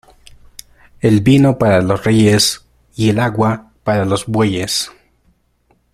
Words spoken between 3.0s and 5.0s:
el agua para los bueyes.